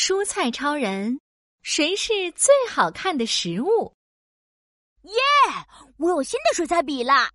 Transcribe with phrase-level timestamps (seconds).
[0.00, 1.20] 蔬菜超人，
[1.62, 3.92] 谁是最好看的食物？
[5.02, 5.12] 耶！
[5.96, 7.28] 我有新的水彩笔啦！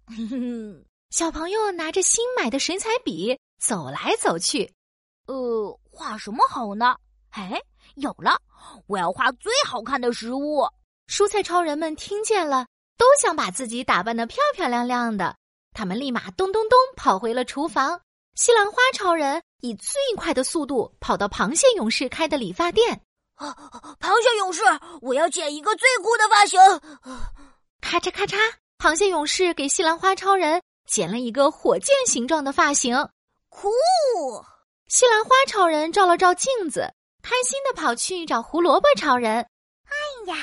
[1.11, 4.73] 小朋友拿着新买的水彩笔走来走去。
[5.27, 6.95] 呃，画什么好呢？
[7.31, 7.61] 哎，
[7.95, 8.39] 有了！
[8.87, 10.65] 我要画最好看的食物。
[11.07, 12.65] 蔬菜超人们听见了，
[12.97, 15.35] 都想把自己打扮的漂漂亮亮的。
[15.73, 17.99] 他们立马咚咚咚跑回了厨房。
[18.35, 22.99] 西兰花超人以最快的速度跑到螃蟹勇士开的理发店。
[23.35, 23.55] 啊，
[23.99, 24.61] 螃蟹勇士，
[25.01, 26.59] 我要剪一个最酷的发型！
[27.81, 28.37] 咔嚓咔嚓，
[28.79, 32.95] 螃蟹勇士给西兰花超人剪了一个火箭形状的发型。
[33.49, 33.69] 酷！
[34.87, 36.91] 西兰花超人照了照镜子，
[37.21, 39.35] 开心的跑去找胡萝卜超人。
[39.37, 39.93] 哎
[40.25, 40.35] 呀，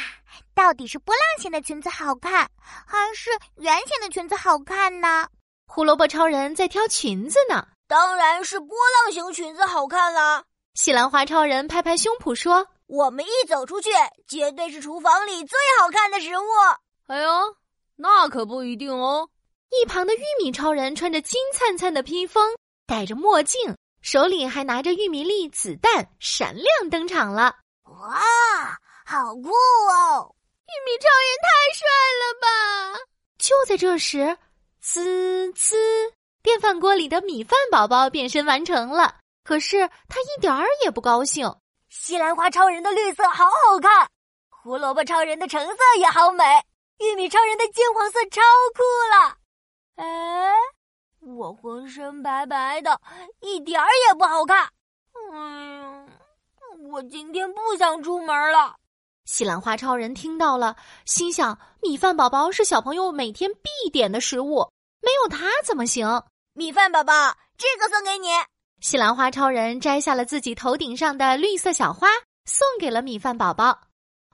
[0.54, 2.48] 到底是波浪形的裙子好看，
[2.86, 5.26] 还是圆形的裙子好看呢？
[5.66, 7.66] 胡萝卜超人在挑裙子呢。
[7.90, 8.68] 当然是波
[9.02, 10.44] 浪形裙子好看啦！
[10.74, 13.90] 西兰花超人拍拍胸脯说：“我们一走出去，
[14.28, 16.44] 绝对是厨房里最好看的食物。”
[17.10, 17.28] 哎呦，
[17.96, 19.28] 那可不一定哦。
[19.70, 22.54] 一旁的玉米超人穿着金灿灿的披风，
[22.86, 27.56] 戴着墨镜，手里还拿着玉米粒子弹，闪亮登场了。
[27.86, 28.22] 哇，
[29.04, 30.32] 好酷哦！
[30.68, 31.88] 玉米超人太帅
[32.20, 33.00] 了吧！
[33.36, 34.38] 就在这时，
[34.80, 35.76] 滋滋。
[36.70, 41.52] 电饭锅里的米饭宝宝变身完成了，可是他一点儿也不高兴。
[41.88, 44.08] 西兰花超人的绿色好好看，
[44.48, 46.44] 胡萝卜超人的橙色也好美，
[46.98, 48.40] 玉米超人的金黄色超
[48.76, 49.36] 酷了。
[49.96, 50.52] 哎，
[51.18, 53.00] 我浑身白白的，
[53.40, 54.68] 一点儿也不好看。
[55.32, 56.08] 嗯，
[56.92, 58.76] 我今天不想出门了。
[59.24, 64.70] 西兰花超人听到了，心想：米饭宝宝是小朋友每天必点的食物。
[65.00, 66.22] 没有它怎么行？
[66.60, 68.28] 米饭宝宝，这个送给你。
[68.82, 72.06] 西兰花超人摘下了自己头顶上的绿色小花，
[72.44, 73.80] 送给了米饭宝宝。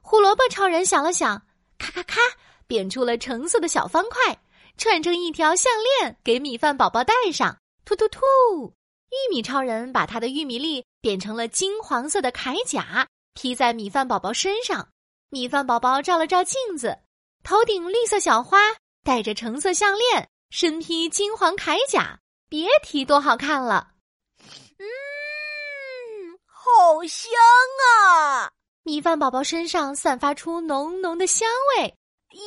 [0.03, 1.41] 胡萝卜超人想了想，
[1.79, 2.19] 咔咔咔，
[2.67, 4.37] 变出了橙色的小方块，
[4.77, 7.57] 串成一条项链，给米饭宝宝戴上。
[7.85, 8.21] 突突突！
[9.11, 14.89] 玉米超人把他的玉米粒变成了金黄色的铠甲，披在米饭宝宝身上。
[15.31, 16.99] 米饭宝宝照了照镜子，
[17.45, 18.59] 头顶绿色小花，
[19.05, 20.29] 戴着橙色项链。
[20.51, 23.89] 身披金黄铠甲，别提多好看了。
[24.79, 24.87] 嗯，
[26.47, 27.31] 好香
[28.01, 28.51] 啊！
[28.85, 31.95] 米饭宝宝身上散发出浓浓的香味。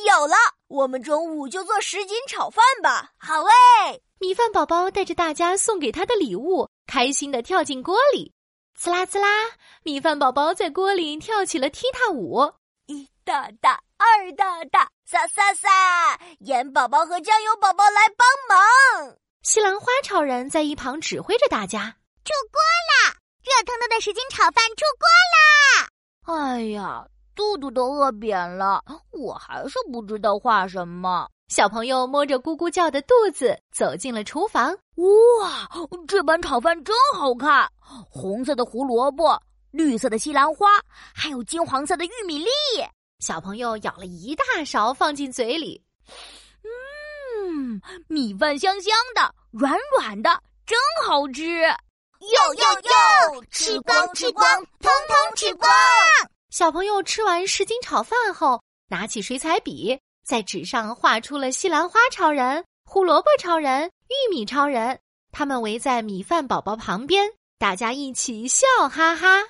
[0.06, 0.34] 有了，
[0.68, 3.12] 我们中午就做什锦炒饭吧。
[3.18, 4.00] 好嘞！
[4.18, 8.32] 米饭宝宝带着大家送给他的礼物，开心的跳进锅里，
[8.74, 9.28] 滋啦滋啦，
[9.82, 12.52] 米饭宝宝在锅里跳起了踢踏舞。
[12.86, 14.90] 一大大，二大大。
[15.10, 15.68] 撒撒撒！
[16.38, 19.16] 盐宝宝和酱油宝宝来帮忙。
[19.42, 21.96] 西兰花超人在一旁指挥着大家。
[22.22, 23.16] 出锅啦！
[23.42, 25.88] 热腾腾的什锦炒饭出锅啦！
[26.32, 27.04] 哎呀，
[27.34, 31.28] 肚肚都饿扁了，我还是不知道画什么。
[31.48, 34.68] 小朋友摸着咕咕叫的肚子走进了厨房。
[34.94, 35.68] 哇，
[36.06, 37.68] 这盘炒饭真好看！
[37.80, 39.36] 红色的胡萝卜，
[39.72, 40.68] 绿色的西兰花，
[41.12, 42.46] 还有金黄色的玉米粒。
[43.20, 45.82] 小朋友舀了一大勺放进嘴里，
[46.64, 50.30] 嗯，米饭香香的，软软的，
[50.66, 51.60] 真好吃！
[51.62, 52.64] 哟哟
[53.34, 55.70] 哟，吃光吃光，通通吃光！
[56.50, 64.98] 小朋友吃完什锦炒饭后，拿起水彩笔，在纸上画出了西兰花超人、胡萝卜超人、玉米超人，
[65.30, 69.42] 他们围在米饭宝宝旁边，大家一起笑哈哈。